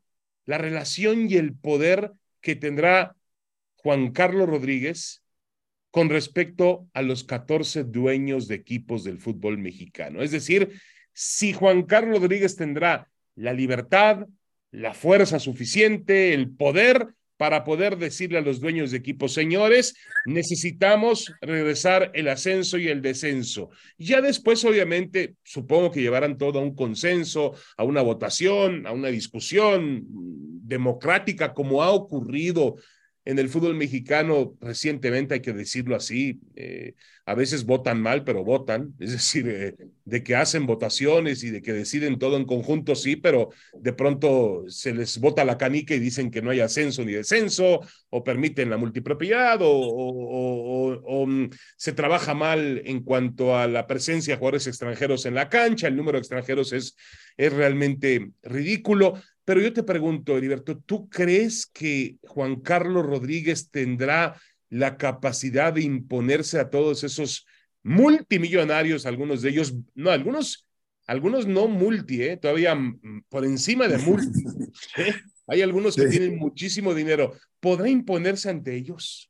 [0.51, 2.11] la relación y el poder
[2.41, 3.15] que tendrá
[3.77, 5.23] Juan Carlos Rodríguez
[5.91, 10.21] con respecto a los 14 dueños de equipos del fútbol mexicano?
[10.21, 10.73] Es decir,
[11.13, 14.27] si Juan Carlos Rodríguez tendrá la libertad,
[14.71, 17.07] la fuerza suficiente, el poder
[17.41, 19.95] para poder decirle a los dueños de equipos, señores,
[20.27, 23.71] necesitamos regresar el ascenso y el descenso.
[23.97, 29.07] Ya después, obviamente, supongo que llevarán todo a un consenso, a una votación, a una
[29.07, 32.75] discusión democrática, como ha ocurrido
[33.23, 38.43] en el fútbol mexicano recientemente, hay que decirlo así, eh, a veces votan mal, pero
[38.43, 42.95] votan, es decir, eh, de que hacen votaciones y de que deciden todo en conjunto,
[42.95, 47.05] sí, pero de pronto se les vota la canica y dicen que no hay ascenso
[47.05, 53.67] ni descenso, o permiten la multipropiedad, o, o, mm, se trabaja mal en cuanto a
[53.67, 56.95] la presencia de jugadores extranjeros en la cancha, el número de extranjeros es,
[57.37, 59.13] es realmente ridículo.
[59.45, 65.81] Pero yo te pregunto, Heriberto, ¿tú crees que Juan Carlos Rodríguez tendrá la capacidad de
[65.81, 67.45] imponerse a todos esos
[67.83, 70.67] multimillonarios, algunos de ellos, no, algunos,
[71.07, 72.37] algunos no multi, ¿eh?
[72.37, 74.43] todavía mm, por encima de multi.
[74.97, 75.13] ¿eh?
[75.47, 76.19] Hay algunos que Sí.
[76.19, 77.33] tienen muchísimo dinero.
[77.59, 79.29] ¿Podrá imponerse ante ellos?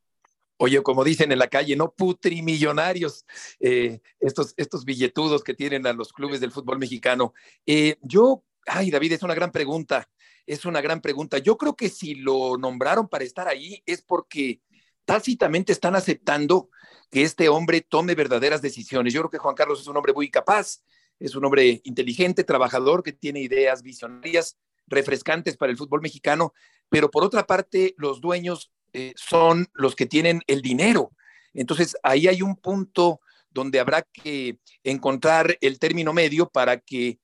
[0.58, 3.24] Oye, como dicen en la calle, no putrimillonarios,
[3.58, 7.32] eh, estos, estos billetudos que tienen a los clubes del fútbol mexicano.
[7.66, 10.08] Eh, yo, ay, David, es una gran pregunta,
[10.46, 11.38] es una gran pregunta.
[11.38, 14.60] Yo creo que si lo nombraron para estar ahí es porque
[15.04, 16.70] tácitamente están aceptando
[17.10, 19.12] que este hombre tome verdaderas decisiones.
[19.12, 20.82] Yo creo que Juan Carlos es un hombre muy capaz,
[21.18, 26.52] es un hombre inteligente, trabajador, que tiene ideas visionarias, refrescantes para el fútbol mexicano,
[26.88, 31.12] pero por otra parte, los dueños eh, son los que tienen el dinero.
[31.54, 33.20] Entonces, ahí hay un punto
[33.50, 37.18] donde habrá que encontrar el término medio para que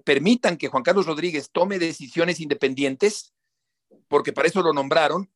[0.00, 3.34] permitan que Juan Carlos Rodríguez tome decisiones independientes,
[4.08, 5.30] porque para eso lo nombraron,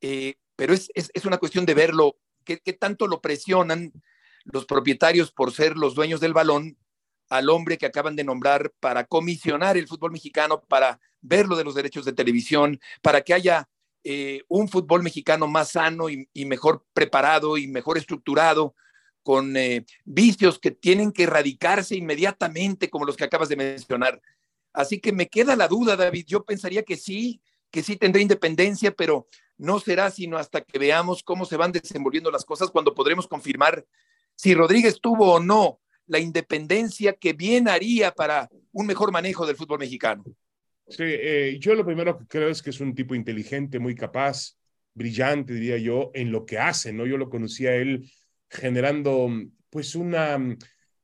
[0.00, 3.92] eh, pero es, es, una cuestión de verlo, qué, qué tanto lo presionan
[4.44, 6.76] los propietarios por ser los dueños del balón
[7.28, 11.64] al hombre que acaban de nombrar para comisionar el fútbol mexicano, para ver lo de
[11.64, 13.68] los derechos de televisión, para que haya
[14.02, 18.74] eh, un fútbol mexicano más sano y, mejor preparado y mejor estructurado,
[19.30, 24.20] con eh, vicios que tienen que erradicarse inmediatamente, como los que acabas de mencionar.
[24.72, 26.24] Así que me queda la duda, David.
[26.26, 27.40] Yo pensaría que sí,
[27.70, 32.32] que sí tendrá independencia, pero no será sino hasta que veamos cómo se van desenvolviendo
[32.32, 33.86] las cosas cuando podremos confirmar
[34.34, 39.54] si Rodríguez tuvo o no la independencia que bien haría para un mejor manejo del
[39.54, 40.24] fútbol mexicano.
[40.88, 44.56] Sí, eh, yo lo primero que creo es que es un tipo inteligente, muy capaz,
[44.92, 47.06] brillante, diría yo, en lo que hace, ¿no?
[47.06, 48.10] Yo lo conocí a él
[48.50, 49.28] generando,
[49.70, 50.38] pues, una,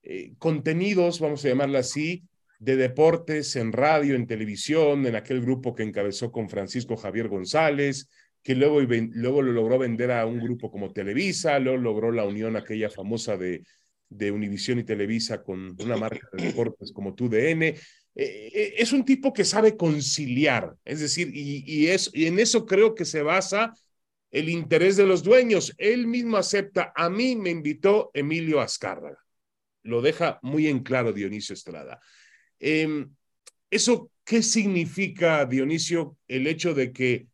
[0.02, 2.24] eh, contenidos, vamos a llamarla así,
[2.58, 8.08] de deportes en radio, en televisión, en aquel grupo que encabezó con Francisco Javier González,
[8.42, 12.56] que luego, luego lo logró vender a un grupo como Televisa, luego logró la unión
[12.56, 13.62] aquella famosa de
[14.08, 17.62] de Univisión y Televisa con una marca de deportes como TUDN.
[17.62, 17.76] Eh,
[18.14, 22.94] eh, es un tipo que sabe conciliar, es decir, y, es, y en eso creo
[22.94, 23.74] que se basa
[24.30, 25.74] el interés de los dueños.
[25.78, 29.18] Él mismo acepta, a mí me invitó Emilio Azcárraga.
[29.82, 32.00] Lo deja muy en claro Dionisio Estrada.
[32.58, 33.14] Em,
[33.70, 37.28] ¿Eso qué significa, Dionisio, el hecho de que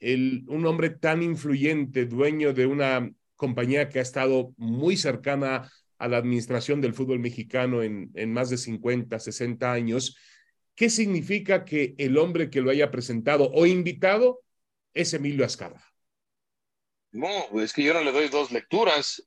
[0.00, 6.18] un hombre tan influyente, dueño de una compañía que ha estado muy cercana a la
[6.18, 10.16] administración del fútbol mexicano en, más de 50, 60 años,
[10.74, 14.40] ¿qué significa que el hombre que lo haya presentado o invitado
[14.94, 15.82] es Emilio Azcarra?
[17.12, 19.22] No, es que yo no le doy dos lecturas.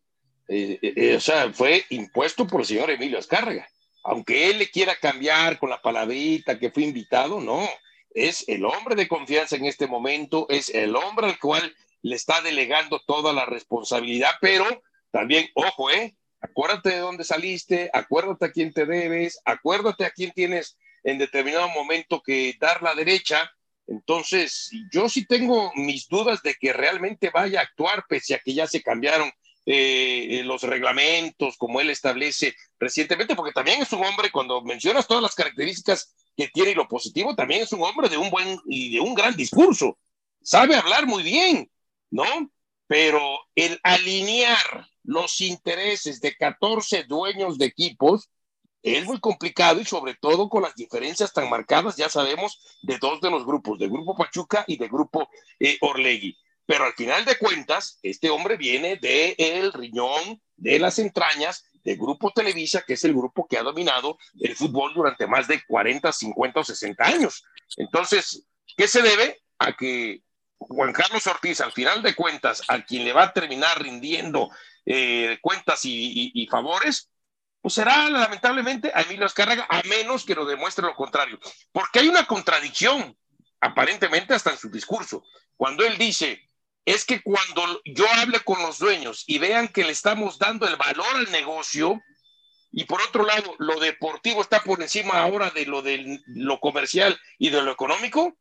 [0.47, 3.67] Eh, eh, eh, o sea, fue impuesto por el señor Emilio Azcárraga.
[4.03, 7.67] Aunque él le quiera cambiar con la palabrita que fue invitado, no.
[8.13, 12.41] Es el hombre de confianza en este momento, es el hombre al cual le está
[12.41, 14.65] delegando toda la responsabilidad, pero
[15.11, 20.31] también, ojo, eh, acuérdate de dónde saliste, acuérdate a quién te debes, acuérdate a quién
[20.31, 23.51] tienes en determinado momento que dar la derecha.
[23.91, 28.53] Entonces, yo sí tengo mis dudas de que realmente vaya a actuar, pese a que
[28.53, 29.29] ya se cambiaron
[29.65, 35.07] eh, eh, los reglamentos, como él establece recientemente, porque también es un hombre, cuando mencionas
[35.07, 38.57] todas las características que tiene y lo positivo, también es un hombre de un buen
[38.65, 39.97] y de un gran discurso.
[40.41, 41.69] Sabe hablar muy bien,
[42.11, 42.49] ¿no?
[42.87, 43.21] Pero
[43.55, 48.29] el alinear los intereses de 14 dueños de equipos
[48.83, 53.21] es muy complicado y sobre todo con las diferencias tan marcadas, ya sabemos, de dos
[53.21, 56.37] de los grupos, del grupo Pachuca y del grupo eh, Orlegui.
[56.65, 61.97] Pero al final de cuentas, este hombre viene del el riñón, de las entrañas del
[61.97, 66.11] grupo Televisa, que es el grupo que ha dominado el fútbol durante más de 40,
[66.11, 67.43] 50 o 60 años.
[67.77, 69.41] Entonces, ¿qué se debe?
[69.57, 70.21] A que
[70.57, 74.49] Juan Carlos Ortiz, al final de cuentas, a quien le va a terminar rindiendo
[74.85, 77.10] eh, cuentas y, favores,
[77.61, 81.39] pues será lamentablemente a Emilio Azcárraga, a menos que lo demuestre lo contrario.
[81.71, 83.15] Porque hay una contradicción,
[83.59, 85.23] aparentemente hasta en su discurso,
[85.55, 86.41] cuando él dice,
[86.85, 90.75] es que cuando yo hable con los dueños y vean que le estamos dando el
[90.75, 92.01] valor al negocio,
[92.71, 97.19] y por otro lado, lo deportivo está por encima ahora de lo de lo comercial
[97.37, 98.37] y de lo económico,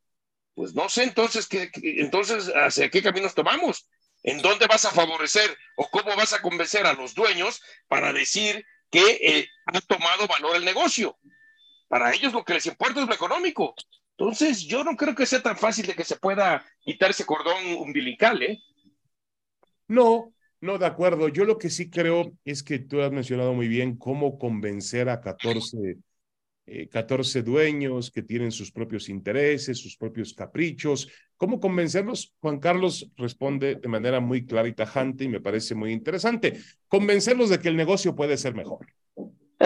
[0.54, 3.88] pues no sé entonces qué, entonces hacia qué caminos tomamos.
[4.22, 8.64] ¿En dónde vas a favorecer o cómo vas a convencer a los dueños para decir
[8.90, 11.16] que eh, ha tomado valor el negocio?
[11.88, 13.74] Para ellos lo que les importa es lo económico.
[14.16, 17.64] Entonces, yo no creo que sea tan fácil de que se pueda quitar ese cordón
[17.78, 18.58] umbilical, ¿eh?
[19.88, 21.28] No, no, de acuerdo.
[21.28, 25.20] Yo lo que sí creo es que tú has mencionado muy bien cómo convencer a
[25.20, 25.96] 14
[26.90, 31.08] 14 eh, dueños que tienen sus propios intereses, sus propios caprichos.
[31.36, 32.34] ¿Cómo convencerlos?
[32.40, 36.60] Juan Carlos responde de manera muy clara y tajante y me parece muy interesante.
[36.88, 38.86] Convencerlos de que el negocio puede ser mejor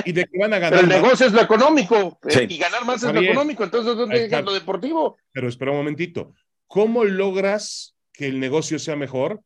[0.05, 0.81] y de que van a ganar.
[0.81, 3.65] el negocio es lo económico eh, y ganar más es lo económico.
[3.65, 5.17] Entonces, ¿dónde es lo deportivo?
[5.33, 6.35] Pero espera un momentito.
[6.67, 9.41] ¿Cómo logras que el negocio sea mejor?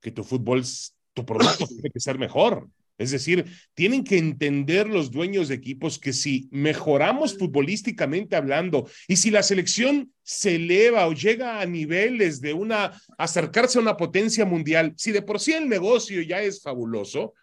[0.00, 0.64] Que tu fútbol,
[1.12, 2.68] tu producto tiene que ser mejor.
[2.98, 9.16] Es decir, tienen que entender los dueños de equipos que si mejoramos futbolísticamente hablando y
[9.16, 14.46] si la selección se eleva o llega a niveles de una acercarse a una potencia
[14.46, 17.34] mundial, si de por sí el negocio ya es fabuloso,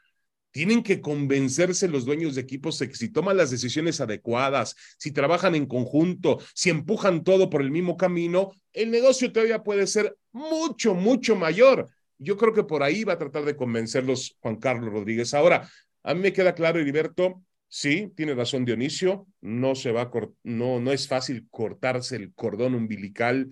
[0.53, 5.11] tienen que convencerse los dueños de equipos de que si toman las decisiones adecuadas, si
[5.11, 10.15] trabajan en conjunto, si empujan todo por el mismo camino, el negocio todavía puede ser
[10.31, 11.89] mucho, mucho mayor.
[12.17, 15.33] Yo creo que por ahí va a tratar de convencerlos Juan Carlos Rodríguez.
[15.33, 15.69] Ahora,
[16.03, 20.11] a mí me queda claro, Heriberto, sí, tiene razón Dionisio, no se va a
[20.43, 23.49] no, no es fácil cortarse el cordón umbilical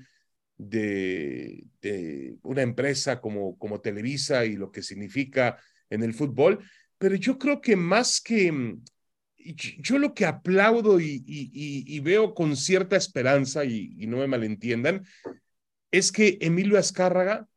[0.57, 1.65] de,
[2.43, 5.57] una empresa como, como Televisa y lo que significa
[5.89, 6.59] en el fútbol,
[6.97, 8.77] pero yo creo que más que
[9.43, 15.05] yo lo que aplaudo y, veo con cierta esperanza, y, no me malentiendan,
[15.89, 17.47] es que Emilio Azcárraga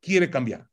[0.00, 0.68] quiere cambiar.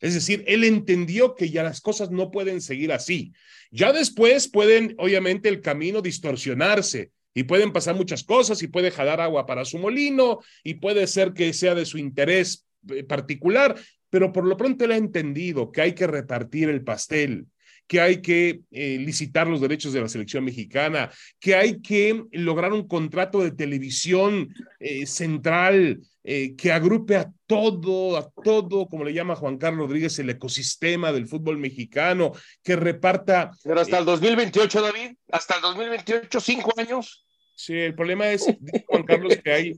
[0.00, 3.32] Es decir, él entendió que ya las cosas no pueden seguir así.
[3.70, 9.20] Ya después pueden, obviamente, el camino distorsionarse y pueden pasar muchas cosas y puede jalar
[9.20, 13.74] agua para su molino y puede ser que sea de su interés eh, particular,
[14.10, 17.46] pero por lo pronto él ha entendido que hay que repartir el pastel,
[17.86, 22.72] que hay que eh, licitar los derechos de la selección mexicana, que hay que lograr
[22.72, 29.12] un contrato de televisión eh, central eh, que agrupe a todo, a todo, como le
[29.12, 33.52] llama Juan Carlos Rodríguez, el ecosistema del fútbol mexicano, que reparta.
[33.62, 37.24] Pero hasta el 2028, David, hasta el 2028, cinco años.
[37.54, 38.44] Sí, el problema es,
[38.88, 39.76] Juan Carlos, que hay,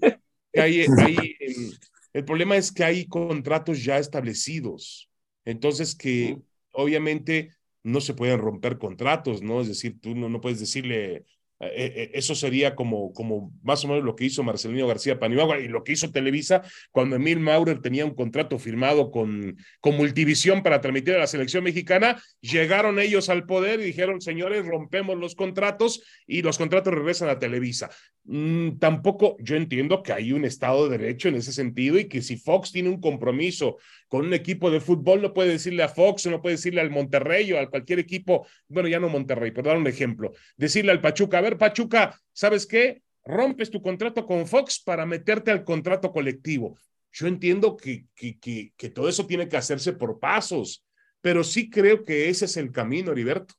[0.53, 1.71] que hay, hay em,
[2.15, 5.11] el problema es que hay contratos ya establecidos.
[5.45, 6.39] Entonces, que
[6.73, 7.51] obviamente
[7.83, 9.61] no se pueden romper contratos, ¿no?
[9.61, 11.25] Es decir, tú no, no puedes decirle
[11.61, 15.83] eso sería como, como más o menos lo que hizo Marcelino García Paniagua y lo
[15.83, 21.15] que hizo Televisa cuando Emil Maurer tenía un contrato firmado con, con Multivisión para transmitir
[21.15, 22.23] a la selección mexicana.
[22.41, 27.39] Llegaron ellos al poder y dijeron, señores, rompemos los contratos y los contratos regresan a
[27.39, 27.91] Televisa.
[28.31, 32.21] Mm, tampoco, yo entiendo que hay un Estado de Derecho en ese sentido y que
[32.21, 36.27] si Fox tiene un compromiso con un equipo de fútbol, no puede decirle a Fox,
[36.27, 39.79] no puede decirle al Monterrey o a cualquier equipo, bueno, ya no Monterrey, pero dar
[39.79, 43.03] un ejemplo, decirle al Pachuca, a ver, Pachuca, ¿sabes qué?
[43.25, 46.77] Rompes tu contrato con Fox para meterte al contrato colectivo.
[47.13, 50.85] Yo entiendo que, que, que, que todo eso tiene que hacerse por pasos,
[51.21, 53.55] pero sí creo que ese es el camino, Heriberto.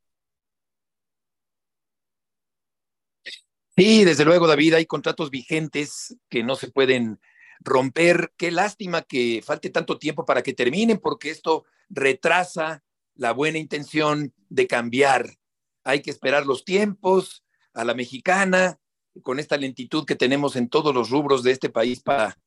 [3.76, 7.20] Sí, desde luego, David, hay contratos vigentes que no se pueden
[7.62, 8.34] romper.
[8.36, 12.84] Qué lástima que falte tanto tiempo para que terminen, porque esto retrasa
[13.16, 15.38] la buena intención de cambiar.
[15.84, 17.44] Hay que esperar los tiempos
[17.80, 18.78] a la mexicana,
[19.24, 22.38] con esta lentitud que tenemos en todos los rubros de este país para,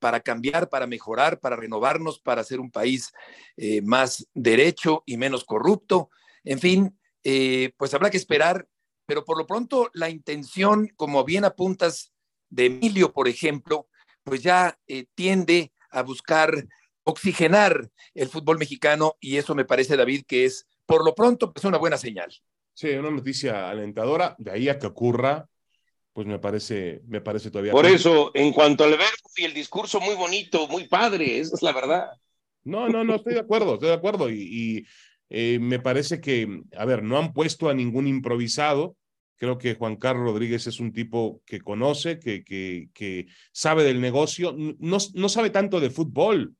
[0.00, 3.12] para cambiar, para mejorar, para renovarnos, para ser un país
[3.56, 6.10] eh, más derecho y menos corrupto.
[6.42, 8.66] En fin, eh, pues habrá que esperar,
[9.06, 12.12] pero por lo pronto la intención, como bien apuntas,
[12.48, 13.86] de Emilio, por ejemplo,
[14.24, 16.66] pues ya eh, tiende a buscar
[17.04, 21.64] oxigenar el fútbol mexicano y eso me parece, David, que es por lo pronto pues
[21.64, 22.32] una buena señal.
[22.80, 25.46] Sí, una noticia alentadora, de ahí a que ocurra,
[26.14, 27.72] pues me parece, me parece todavía.
[27.72, 31.62] Por eso, en cuanto al verbo y el discurso muy bonito, muy padre, esa es
[31.62, 32.06] la verdad.
[32.64, 34.30] No, no, no, estoy de acuerdo, estoy de acuerdo.
[34.30, 34.86] Y,
[35.28, 38.96] eh, me parece que, a ver, no han puesto a ningún improvisado,
[39.36, 43.98] Creo que Juan Carlos Rodríguez es un tipo que conoce, que, que, que sabe del
[43.98, 46.54] negocio, no, no sabe tanto de fútbol,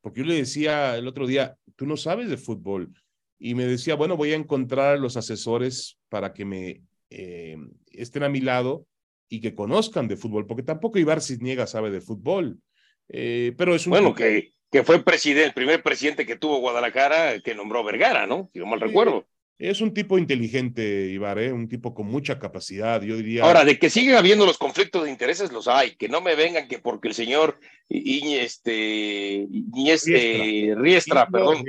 [0.00, 2.92] porque yo le decía el otro día, tú no sabes de fútbol.
[3.40, 7.56] Y me decía, bueno, voy a encontrar los asesores para que me eh,
[7.90, 8.86] estén a mi lado
[9.28, 12.60] y que conozcan de fútbol, porque tampoco Ibar Cisniega sabe de fútbol.
[13.08, 17.40] Eh, pero es un bueno, que, que fue presidente, el primer presidente que tuvo Guadalajara,
[17.40, 18.50] que nombró Vergara, ¿no?
[18.52, 19.26] Si no mal recuerdo.
[19.60, 21.52] Es un tipo inteligente, Ibar, ¿eh?
[21.52, 23.44] un tipo con mucha capacidad, yo diría.
[23.44, 25.96] Ahora, de que siguen habiendo los conflictos de intereses, los hay.
[25.96, 29.46] Que no me vengan que porque el señor Iñe, este,
[29.86, 31.62] este, Riestra, perdón.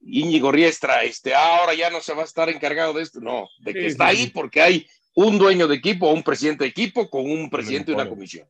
[0.00, 3.20] Íñigo Riestra, este, ahora ya no se va a estar encargado de esto.
[3.20, 6.70] No, de que está ahí porque hay un dueño de equipo o un presidente de
[6.70, 8.48] equipo con un presidente de una comisión.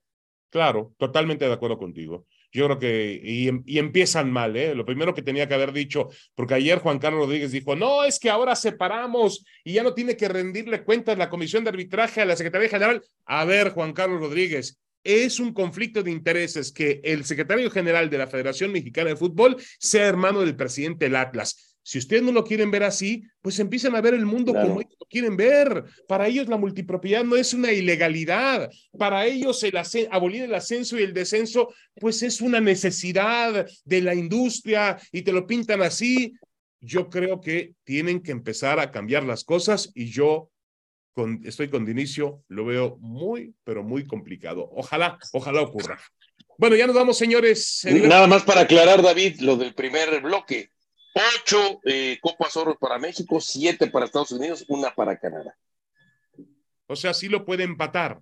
[0.48, 2.24] Claro, totalmente de acuerdo contigo.
[2.54, 4.76] Yo creo que, y, y, empiezan mal, ¿eh?
[4.76, 8.20] Lo primero que tenía que haber dicho, porque ayer Juan Carlos Rodríguez dijo, no, es
[8.20, 12.24] que ahora separamos y ya no tiene que rendirle cuentas la Comisión de Arbitraje a
[12.24, 13.02] la Secretaría General.
[13.24, 18.18] A ver, Juan Carlos Rodríguez, es un conflicto de intereses que el secretario general de
[18.18, 21.73] la Federación Mexicana de Fútbol sea hermano del presidente del Atlas.
[21.86, 24.96] Si ustedes no lo quieren ver así, pues empiezan a ver el mundo como ellos
[24.98, 25.84] lo quieren ver.
[26.08, 28.70] Para ellos la multipropiedad no es una ilegalidad.
[28.98, 29.78] Para ellos el
[30.10, 35.32] abolir el ascenso y el descenso, pues es una necesidad de la industria y te
[35.32, 36.32] lo pintan así.
[36.80, 40.50] Yo creo que tienen que empezar a cambiar las cosas y yo
[41.12, 44.70] con, estoy con Dinicio, lo veo muy, pero muy complicado.
[44.72, 46.00] Ojalá, ojalá ocurra.
[46.56, 47.82] Bueno, ya nos vamos, señores.
[47.84, 50.70] Nada más para aclarar, David, lo del primer bloque
[51.14, 55.56] Ocho eh, Copas Oro para México, siete para Estados Unidos, una para Canadá.
[56.86, 58.20] O sea, sí lo puede empatar.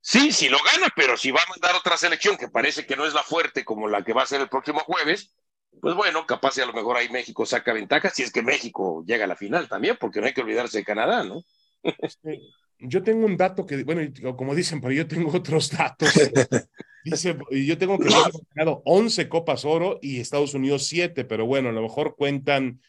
[0.00, 3.04] Sí, sí lo gana, pero si va a mandar otra selección que parece que no
[3.04, 5.34] es la fuerte como la que va a ser el próximo jueves,
[5.80, 9.04] pues bueno, capaz y a lo mejor ahí México saca ventaja, si es que México
[9.06, 11.42] llega a la final también, porque no hay que olvidarse de Canadá, ¿no?
[11.82, 12.40] Este,
[12.78, 14.02] yo tengo un dato que, bueno,
[14.36, 16.08] como dicen, pero yo tengo otros datos.
[17.04, 21.70] Dice, yo tengo que haber ganado 11 Copas Oro y Estados Unidos 7, pero bueno,
[21.70, 22.80] a lo mejor cuentan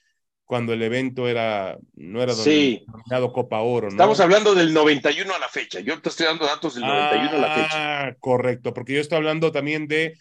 [0.52, 2.84] cuando el evento era, no era sí.
[2.86, 3.88] denominado Copa Oro.
[3.88, 3.94] ¿no?
[3.94, 5.80] Estamos hablando del 91 a la fecha.
[5.80, 7.70] Yo te estoy dando datos del 91 a la fecha.
[8.08, 10.18] Ah, correcto, porque yo estoy hablando también de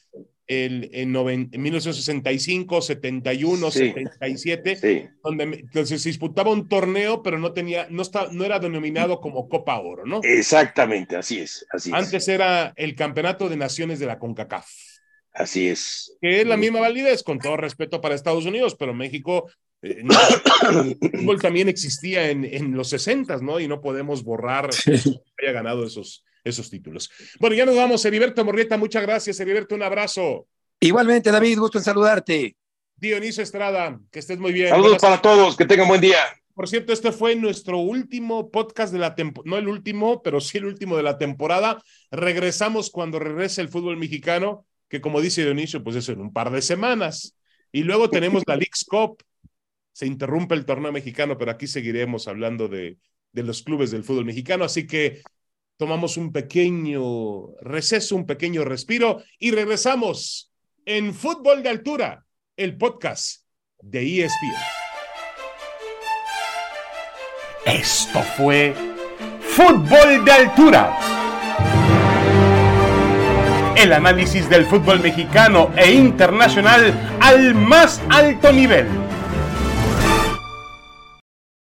[0.50, 3.78] el, en, noven, en 1965, 71, Sí.
[3.92, 5.04] 77, Sí.
[5.22, 9.48] donde entonces se disputaba un torneo, pero no tenía, no está, no era denominado como
[9.48, 10.20] Copa Oro, ¿no?
[10.24, 11.94] Exactamente, así es, así es.
[11.94, 14.66] Antes era el Campeonato de Naciones de la CONCACAF,
[15.32, 16.16] Así es.
[16.20, 19.48] que es la misma validez, con todo respeto para Estados Unidos, pero México
[19.82, 20.14] eh, no,
[20.70, 23.60] el fútbol también existía en, en los 60, ¿no?
[23.60, 24.92] Y no podemos borrar que
[25.46, 27.10] haya ganado esos, esos títulos.
[27.38, 30.46] Bueno, ya nos vamos, Heriberto Morrieta, muchas gracias, Heriberto, un abrazo.
[30.80, 32.56] Igualmente, David, gusto en saludarte.
[32.96, 34.68] Dionisio Estrada, que estés muy bien.
[34.68, 36.18] Saludos Buenas- para todos, que tengan buen día.
[36.54, 40.58] Por cierto, este fue nuestro último podcast de la temporada, no el último, pero sí
[40.58, 41.82] el último de la temporada.
[42.10, 46.50] Regresamos cuando regrese el fútbol mexicano, que como dice Dionisio, pues eso en un par
[46.50, 47.34] de semanas.
[47.72, 49.22] Y luego tenemos la League's Cup.
[49.92, 52.98] Se interrumpe el torneo mexicano, pero aquí seguiremos hablando de,
[53.32, 54.64] de los clubes del fútbol mexicano.
[54.64, 55.22] Así que
[55.80, 60.52] tomamos un pequeño receso, un pequeño respiro y regresamos
[60.84, 63.44] en Fútbol de Altura, el podcast
[63.80, 64.52] de ESPN.
[67.64, 68.74] Esto fue
[69.40, 70.98] Fútbol de Altura.
[73.74, 78.86] El análisis del fútbol mexicano e internacional al más alto nivel.